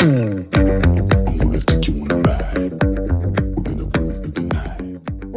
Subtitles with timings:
[0.00, 0.67] Mm-hmm.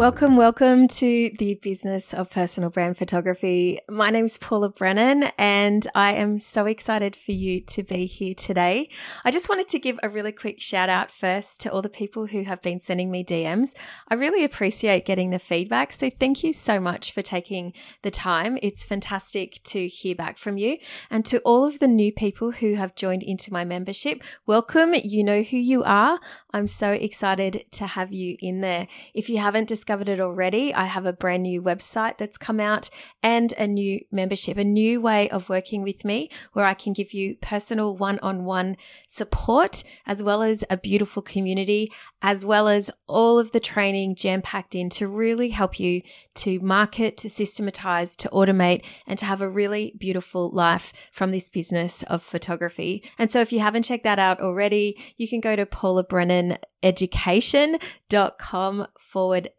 [0.02, 3.78] Welcome, welcome to the business of personal brand photography.
[3.88, 8.34] My name is Paula Brennan, and I am so excited for you to be here
[8.34, 8.90] today.
[9.24, 12.26] I just wanted to give a really quick shout out first to all the people
[12.26, 13.76] who have been sending me DMs.
[14.08, 15.94] I really appreciate getting the feedback.
[15.94, 18.58] So, thank you so much for taking the time.
[18.64, 20.80] It's fantastic to hear back from you.
[21.12, 24.96] And to all of the new people who have joined into my membership, welcome.
[24.96, 26.20] You know who you are.
[26.52, 28.88] I'm so excited to have you in there.
[29.14, 32.90] If you haven't discovered it already, I have a brand new website that's come out
[33.22, 37.12] and a new membership, a new way of working with me where I can give
[37.12, 38.78] you personal one on one
[39.10, 41.92] support as well as a beautiful community,
[42.22, 46.02] as well as all of the training jam packed in to really help you
[46.36, 51.50] to market, to systematize, to automate, and to have a really beautiful life from this
[51.50, 53.04] business of photography.
[53.18, 56.58] And so if you haven't checked that out already, you can go to Paula Brennan
[56.84, 59.50] education.com forward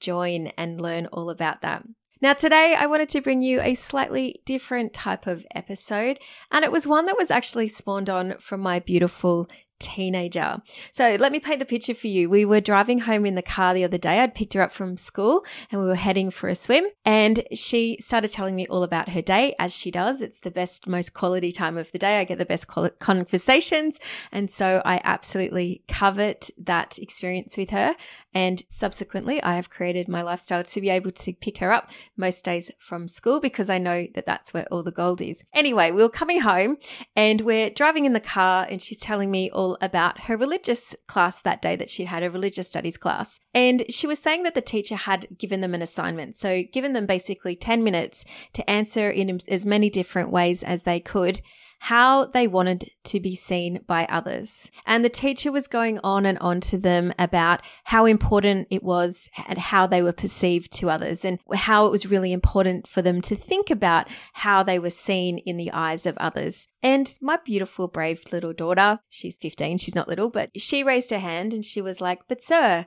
[0.00, 1.84] join and learn all about that.
[2.22, 6.18] Now, today I wanted to bring you a slightly different type of episode,
[6.50, 10.60] and it was one that was actually spawned on from my beautiful teenager.
[10.92, 12.28] So let me paint the picture for you.
[12.30, 14.20] We were driving home in the car the other day.
[14.20, 17.98] I'd picked her up from school and we were heading for a swim and she
[18.00, 20.22] started telling me all about her day as she does.
[20.22, 22.18] It's the best, most quality time of the day.
[22.18, 22.66] I get the best
[22.98, 24.00] conversations.
[24.32, 27.94] And so I absolutely covet that experience with her.
[28.34, 32.44] And subsequently, I have created my lifestyle to be able to pick her up most
[32.44, 35.42] days from school because I know that that's where all the gold is.
[35.54, 36.76] Anyway, we were coming home
[37.14, 41.42] and we're driving in the car and she's telling me all about her religious class
[41.42, 43.40] that day that she'd had a religious studies class.
[43.52, 46.36] And she was saying that the teacher had given them an assignment.
[46.36, 51.00] So, given them basically 10 minutes to answer in as many different ways as they
[51.00, 51.40] could
[51.78, 54.70] how they wanted to be seen by others.
[54.86, 59.28] And the teacher was going on and on to them about how important it was
[59.46, 63.20] and how they were perceived to others and how it was really important for them
[63.22, 66.68] to think about how they were seen in the eyes of others.
[66.82, 71.18] And my beautiful, brave little daughter, she's 15, she's not little, but she raised her
[71.18, 72.86] hand and she was like, But sir,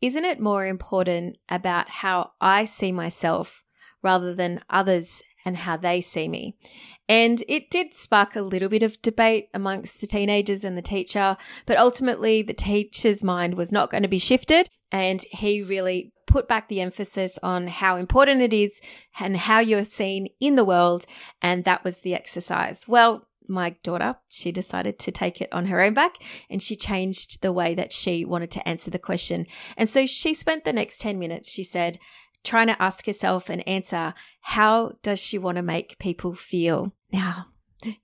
[0.00, 3.64] isn't it more important about how I see myself
[4.02, 6.54] rather than others and how they see me.
[7.08, 11.38] And it did spark a little bit of debate amongst the teenagers and the teacher,
[11.64, 14.68] but ultimately the teacher's mind was not going to be shifted.
[14.92, 18.82] And he really put back the emphasis on how important it is
[19.18, 21.06] and how you're seen in the world.
[21.40, 22.86] And that was the exercise.
[22.86, 26.16] Well, my daughter, she decided to take it on her own back
[26.50, 29.46] and she changed the way that she wanted to answer the question.
[29.78, 31.98] And so she spent the next 10 minutes, she said,
[32.44, 36.90] trying to ask herself and answer how does she want to make people feel?
[37.12, 37.46] Now,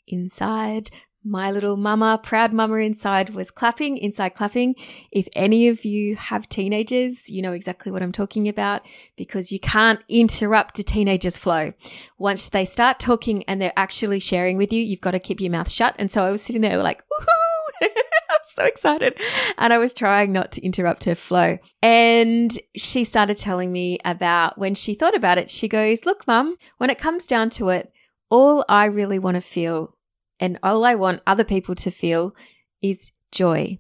[0.06, 0.91] inside,
[1.25, 4.75] my little mama, proud mama inside was clapping, inside clapping.
[5.11, 8.87] If any of you have teenagers, you know exactly what I'm talking about
[9.17, 11.72] because you can't interrupt a teenager's flow.
[12.19, 15.51] Once they start talking and they're actually sharing with you, you've got to keep your
[15.51, 15.97] mouth shut.
[15.99, 17.89] And so I was sitting there like, woohoo!
[18.54, 19.19] so excited.
[19.59, 21.59] And I was trying not to interrupt her flow.
[21.82, 26.56] And she started telling me about when she thought about it, she goes, Look, mum,
[26.78, 27.92] when it comes down to it,
[28.31, 29.97] all I really want to feel
[30.41, 32.32] and all I want other people to feel
[32.82, 33.78] is joy.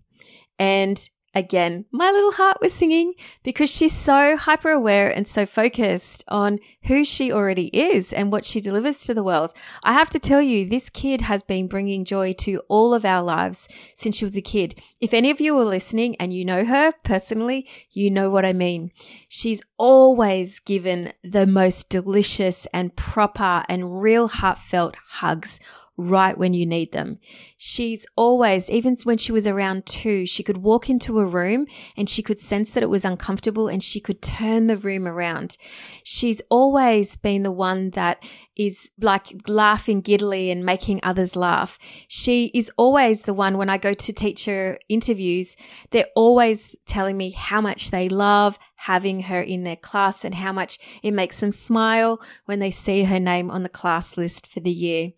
[0.58, 6.24] And again, my little heart was singing because she's so hyper aware and so focused
[6.28, 9.52] on who she already is and what she delivers to the world.
[9.82, 13.22] I have to tell you, this kid has been bringing joy to all of our
[13.22, 14.80] lives since she was a kid.
[15.00, 18.52] If any of you are listening and you know her personally, you know what I
[18.52, 18.90] mean.
[19.28, 25.60] She's always given the most delicious and proper and real heartfelt hugs
[25.96, 27.18] right when you need them.
[27.56, 31.66] She's always, even when she was around two, she could walk into a room
[31.96, 35.56] and she could sense that it was uncomfortable and she could turn the room around.
[36.02, 38.24] She's always been the one that
[38.56, 41.78] is like laughing giddily and making others laugh.
[42.08, 45.56] She is always the one when I go to teacher interviews,
[45.90, 50.52] they're always telling me how much they love having her in their class and how
[50.52, 54.60] much it makes them smile when they see her name on the class list for
[54.60, 55.12] the year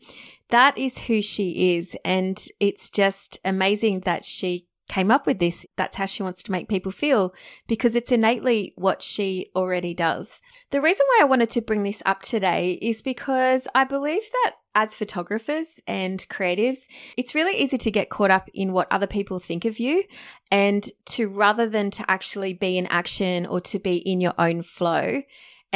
[0.50, 1.96] that is who she is.
[2.04, 5.66] And it's just amazing that she came up with this.
[5.76, 7.32] That's how she wants to make people feel
[7.66, 10.40] because it's innately what she already does.
[10.70, 14.52] The reason why I wanted to bring this up today is because I believe that
[14.74, 19.38] as photographers and creatives, it's really easy to get caught up in what other people
[19.38, 20.04] think of you
[20.50, 24.62] and to rather than to actually be in action or to be in your own
[24.62, 25.22] flow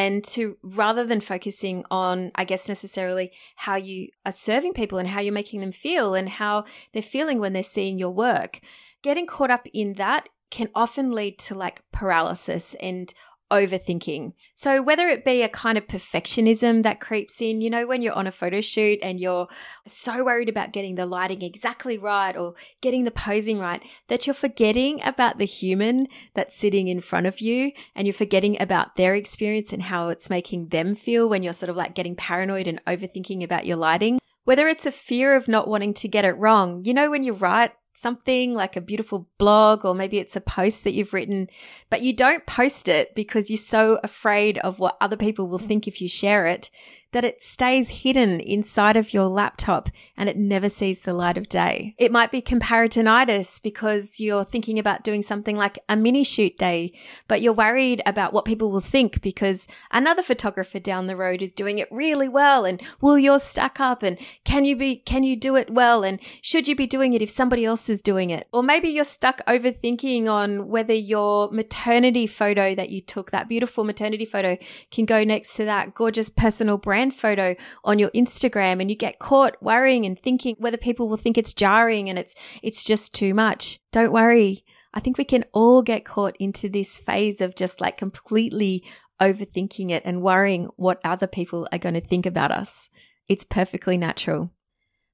[0.00, 5.06] and to rather than focusing on, I guess, necessarily how you are serving people and
[5.06, 8.60] how you're making them feel and how they're feeling when they're seeing your work,
[9.02, 13.12] getting caught up in that can often lead to like paralysis and
[13.50, 14.32] overthinking.
[14.54, 18.14] So, whether it be a kind of perfectionism that creeps in, you know, when you're
[18.14, 19.48] on a photo shoot and you're
[19.86, 24.34] so worried about getting the lighting exactly right or getting the posing right, that you're
[24.34, 29.14] forgetting about the human that's sitting in front of you and you're forgetting about their
[29.14, 32.84] experience and how it's making them feel when you're sort of like getting paranoid and
[32.86, 34.18] overthinking about your lighting.
[34.44, 37.34] Whether it's a fear of not wanting to get it wrong, you know, when you
[37.34, 41.48] write something like a beautiful blog or maybe it's a post that you've written,
[41.88, 45.86] but you don't post it because you're so afraid of what other people will think
[45.86, 46.70] if you share it
[47.12, 51.48] that it stays hidden inside of your laptop and it never sees the light of
[51.48, 51.94] day.
[51.98, 56.92] It might be comparisonitis because you're thinking about doing something like a mini shoot day,
[57.26, 61.52] but you're worried about what people will think because another photographer down the road is
[61.52, 65.36] doing it really well and will yours stack up and can you be can you
[65.36, 68.46] do it well and should you be doing it if somebody else is doing it?
[68.52, 73.84] Or maybe you're stuck overthinking on whether your maternity photo that you took, that beautiful
[73.84, 74.56] maternity photo
[74.90, 78.96] can go next to that gorgeous personal brand brand photo on your Instagram and you
[78.96, 83.14] get caught worrying and thinking whether people will think it's jarring and it's it's just
[83.14, 83.78] too much.
[83.90, 84.64] Don't worry.
[84.92, 88.84] I think we can all get caught into this phase of just like completely
[89.18, 92.90] overthinking it and worrying what other people are going to think about us.
[93.28, 94.50] It's perfectly natural.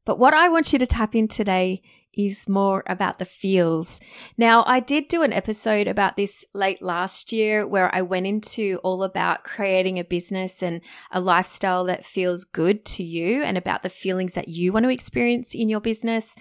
[0.05, 1.83] But what I want you to tap in today
[2.17, 4.01] is more about the feels.
[4.37, 8.81] Now, I did do an episode about this late last year where I went into
[8.83, 10.81] all about creating a business and
[11.11, 14.91] a lifestyle that feels good to you and about the feelings that you want to
[14.91, 16.35] experience in your business.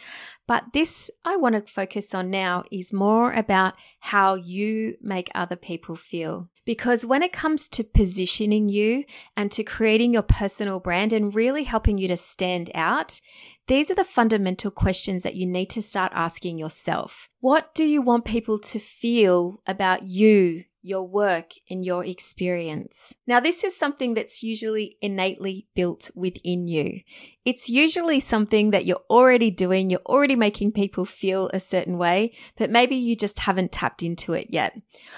[0.47, 5.56] But this I want to focus on now is more about how you make other
[5.56, 6.50] people feel.
[6.65, 9.06] Because when it comes to positioning you
[9.38, 13.21] and to creating your personal brand and really helping you to stand out,
[13.68, 17.30] these are the fundamental questions that you need to start asking yourself.
[17.39, 23.13] What do you want people to feel about you, your work, and your experience?
[23.27, 27.01] Now, this is something that's usually innately built within you.
[27.45, 32.33] It's usually something that you're already doing, you're already making people feel a certain way,
[32.57, 34.75] but maybe you just haven't tapped into it yet.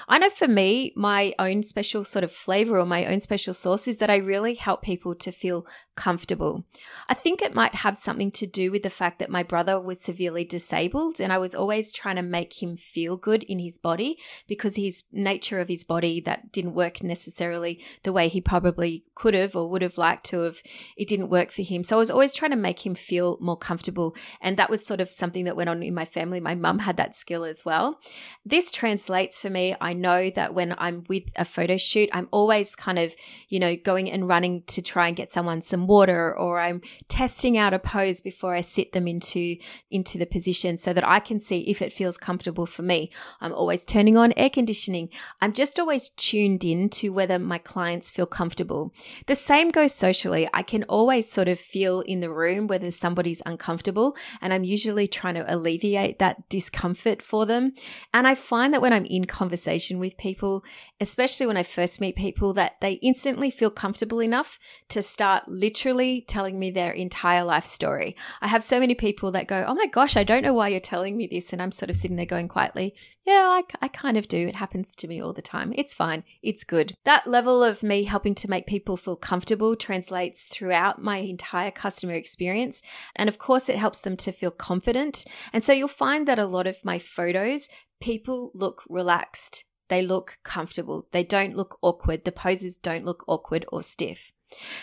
[0.09, 3.87] I know for me, my own special sort of flavor or my own special sauce
[3.87, 5.65] is that I really help people to feel
[5.95, 6.65] comfortable.
[7.09, 9.99] I think it might have something to do with the fact that my brother was
[9.99, 14.17] severely disabled and I was always trying to make him feel good in his body
[14.47, 19.33] because his nature of his body that didn't work necessarily the way he probably could
[19.33, 20.59] have or would have liked to have.
[20.95, 21.83] It didn't work for him.
[21.83, 24.15] So I was always trying to make him feel more comfortable.
[24.41, 26.39] And that was sort of something that went on in my family.
[26.39, 27.99] My mum had that skill as well.
[28.43, 29.75] This translates for me.
[29.79, 33.15] I know that when I'm with a photo shoot, I'm always kind of,
[33.49, 37.55] you know, going and running to try and get someone some water or I'm testing
[37.55, 39.57] out a pose before I sit them into,
[39.91, 43.11] into the position so that I can see if it feels comfortable for me.
[43.41, 45.09] I'm always turning on air conditioning.
[45.39, 48.91] I'm just always tuned in to whether my clients feel comfortable.
[49.27, 50.49] The same goes socially.
[50.51, 54.15] I can always sort of feel in the room whether somebody's uncomfortable.
[54.41, 57.73] And I'm usually trying to alleviate that discomfort for them.
[58.13, 60.63] And I find that when I'm in conversation with people,
[60.99, 64.57] especially when I first meet people, that they instantly feel comfortable enough
[64.89, 68.15] to start literally telling me their entire life story.
[68.41, 70.79] I have so many people that go, Oh my gosh, I don't know why you're
[70.79, 71.51] telling me this.
[71.51, 72.95] And I'm sort of sitting there going quietly,
[73.25, 74.47] Yeah, I, I kind of do.
[74.47, 75.73] It happens to me all the time.
[75.75, 76.23] It's fine.
[76.41, 76.95] It's good.
[77.03, 81.96] That level of me helping to make people feel comfortable translates throughout my entire customer
[81.97, 82.83] customer experience.
[83.15, 85.25] And of course, it helps them to feel confident.
[85.51, 89.65] And so you'll find that a lot of my photos, people look relaxed.
[89.89, 91.07] They look comfortable.
[91.11, 92.23] They don't look awkward.
[92.23, 94.31] The poses don't look awkward or stiff.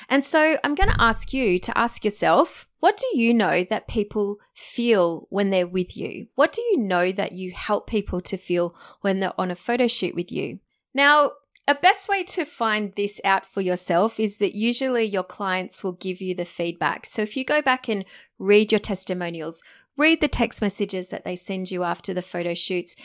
[0.09, 3.87] And so I'm going to ask you to ask yourself, what do you know that
[3.87, 6.27] people feel when they're with you?
[6.35, 9.87] What do you know that you help people to feel when they're on a photo
[9.87, 10.59] shoot with you?
[10.93, 11.31] Now,
[11.67, 15.93] a best way to find this out for yourself is that usually your clients will
[15.93, 17.07] give you the feedback.
[17.07, 18.05] So if you go back and
[18.39, 19.63] read your testimonials,
[19.97, 22.97] read the text messages that they send you after the photo shoots,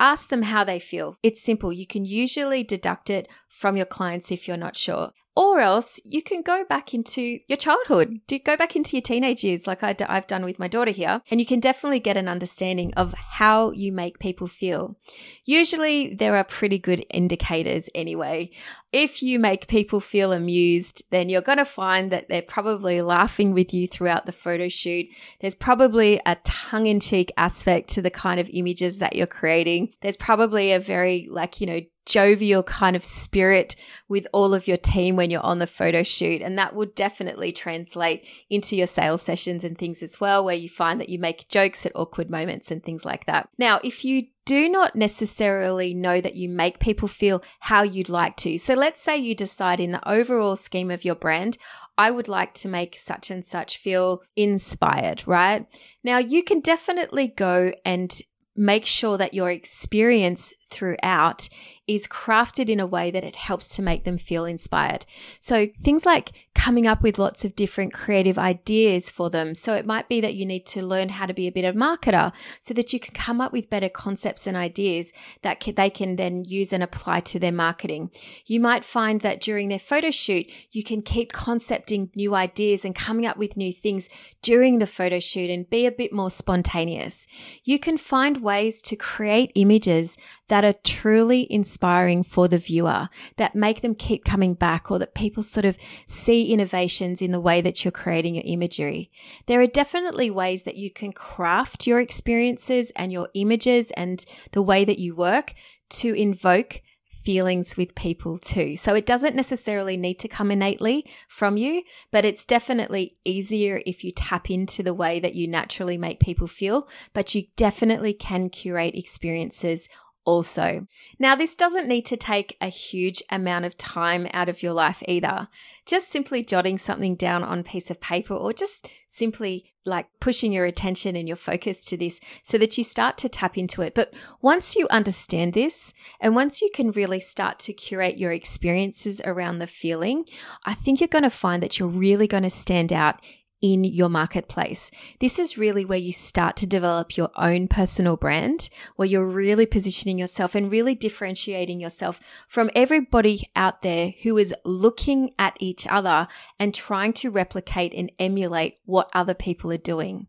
[0.00, 1.16] ask them how they feel.
[1.22, 1.72] It's simple.
[1.72, 5.10] You can usually deduct it from your clients if you're not sure.
[5.38, 9.44] Or else you can go back into your childhood, do go back into your teenage
[9.44, 12.16] years, like i d- I've done with my daughter here, and you can definitely get
[12.16, 14.96] an understanding of how you make people feel.
[15.44, 18.50] Usually, there are pretty good indicators anyway.
[18.92, 23.54] If you make people feel amused, then you're going to find that they're probably laughing
[23.54, 25.06] with you throughout the photo shoot.
[25.40, 29.92] There's probably a tongue in cheek aspect to the kind of images that you're creating.
[30.00, 33.76] There's probably a very, like, you know, jovial kind of spirit
[34.08, 36.40] with all of your team when you're on the photo shoot.
[36.40, 40.68] And that would definitely translate into your sales sessions and things as well, where you
[40.68, 43.48] find that you make jokes at awkward moments and things like that.
[43.58, 48.34] Now, if you do not necessarily know that you make people feel how you'd like
[48.34, 48.56] to.
[48.56, 51.58] So let's say you decide in the overall scheme of your brand,
[51.98, 55.66] I would like to make such and such feel inspired, right?
[56.02, 58.18] Now you can definitely go and
[58.56, 61.48] make sure that your experience throughout
[61.88, 65.06] is crafted in a way that it helps to make them feel inspired.
[65.40, 69.54] So things like coming up with lots of different creative ideas for them.
[69.54, 71.74] So it might be that you need to learn how to be a bit of
[71.74, 76.16] marketer so that you can come up with better concepts and ideas that they can
[76.16, 78.10] then use and apply to their marketing.
[78.44, 82.94] You might find that during their photo shoot, you can keep concepting new ideas and
[82.94, 84.10] coming up with new things
[84.42, 87.26] during the photo shoot and be a bit more spontaneous.
[87.64, 90.18] You can find ways to create images
[90.48, 91.77] that are truly inspiring
[92.22, 96.52] for the viewer, that make them keep coming back, or that people sort of see
[96.52, 99.10] innovations in the way that you're creating your imagery.
[99.46, 104.62] There are definitely ways that you can craft your experiences and your images and the
[104.62, 105.54] way that you work
[105.90, 106.82] to invoke
[107.28, 108.74] feelings with people too.
[108.74, 114.02] So it doesn't necessarily need to come innately from you, but it's definitely easier if
[114.02, 116.88] you tap into the way that you naturally make people feel.
[117.12, 119.90] But you definitely can curate experiences
[120.28, 120.86] also.
[121.18, 125.02] Now, this doesn't need to take a huge amount of time out of your life
[125.08, 125.48] either.
[125.86, 130.52] Just simply jotting something down on a piece of paper or just simply like pushing
[130.52, 133.94] your attention and your focus to this so that you start to tap into it.
[133.94, 139.22] But once you understand this and once you can really start to curate your experiences
[139.24, 140.26] around the feeling,
[140.66, 143.22] I think you're going to find that you're really going to stand out
[143.60, 144.90] in your marketplace.
[145.20, 149.66] This is really where you start to develop your own personal brand, where you're really
[149.66, 155.86] positioning yourself and really differentiating yourself from everybody out there who is looking at each
[155.86, 160.26] other and trying to replicate and emulate what other people are doing.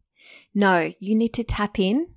[0.53, 2.07] No, you need to tap in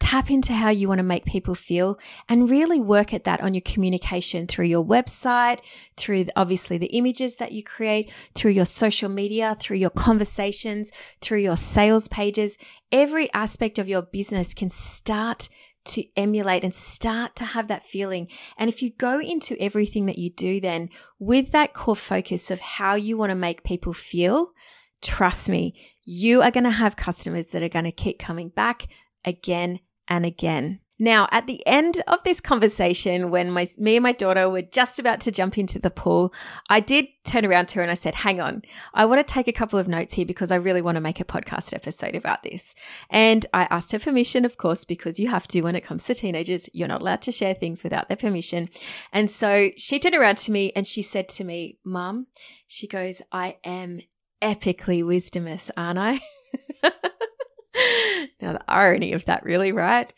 [0.00, 3.54] tap into how you want to make people feel and really work at that on
[3.54, 5.60] your communication through your website,
[5.96, 10.90] through obviously the images that you create, through your social media, through your conversations,
[11.20, 12.58] through your sales pages.
[12.90, 15.48] Every aspect of your business can start
[15.84, 18.28] to emulate and start to have that feeling.
[18.56, 20.88] And if you go into everything that you do then
[21.18, 24.52] with that core focus of how you want to make people feel,
[25.02, 28.88] trust me, you are going to have customers that are going to keep coming back
[29.24, 29.80] again
[30.10, 30.80] and again.
[31.02, 34.98] Now, at the end of this conversation, when my, me and my daughter were just
[34.98, 36.34] about to jump into the pool,
[36.68, 38.60] I did turn around to her and I said, Hang on,
[38.92, 41.18] I want to take a couple of notes here because I really want to make
[41.18, 42.74] a podcast episode about this.
[43.08, 46.14] And I asked her permission, of course, because you have to when it comes to
[46.14, 46.68] teenagers.
[46.74, 48.68] You're not allowed to share things without their permission.
[49.10, 52.26] And so she turned around to me and she said to me, Mum,
[52.66, 54.00] she goes, I am
[54.42, 56.20] epically wisdomous, aren't I?
[58.40, 60.12] now, the irony of that, really, right?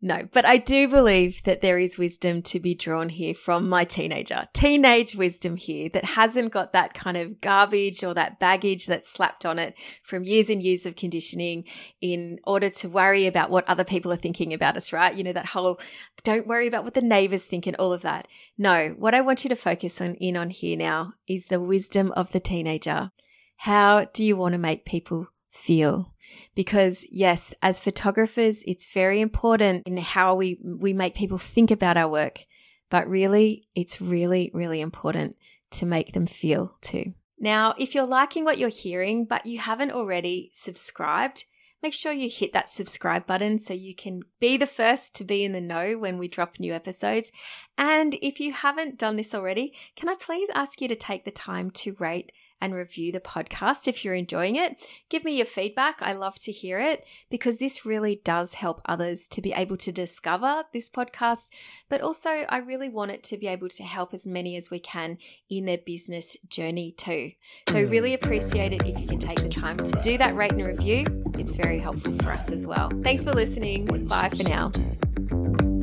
[0.00, 3.84] No, but I do believe that there is wisdom to be drawn here from my
[3.84, 4.46] teenager.
[4.52, 9.44] Teenage wisdom here that hasn't got that kind of garbage or that baggage that's slapped
[9.44, 11.64] on it from years and years of conditioning
[12.00, 15.16] in order to worry about what other people are thinking about us, right?
[15.16, 15.80] You know, that whole
[16.22, 18.28] don't worry about what the neighbors think and all of that.
[18.56, 22.12] No, what I want you to focus on in on here now is the wisdom
[22.12, 23.10] of the teenager.
[23.56, 25.26] How do you want to make people
[25.58, 26.14] feel?
[26.54, 31.96] because yes, as photographers, it's very important in how we, we make people think about
[31.96, 32.46] our work.
[32.90, 35.36] But really, it's really, really important
[35.72, 37.12] to make them feel too.
[37.38, 41.44] Now, if you're liking what you're hearing, but you haven't already subscribed,
[41.82, 45.44] make sure you hit that subscribe button so you can be the first to be
[45.44, 47.30] in the know when we drop new episodes.
[47.76, 51.30] And if you haven't done this already, can I please ask you to take the
[51.30, 54.82] time to rate and review the podcast if you're enjoying it.
[55.08, 55.96] Give me your feedback.
[56.00, 59.92] I love to hear it because this really does help others to be able to
[59.92, 61.50] discover this podcast.
[61.88, 64.80] But also, I really want it to be able to help as many as we
[64.80, 67.32] can in their business journey too.
[67.68, 70.64] So, really appreciate it if you can take the time to do that rate and
[70.64, 71.06] review.
[71.38, 72.90] It's very helpful for us as well.
[73.02, 73.86] Thanks for listening.
[73.86, 74.72] Bye for now.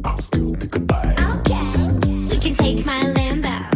[0.03, 1.15] I'll still goodbye.
[1.39, 3.75] Okay, you can take my land back.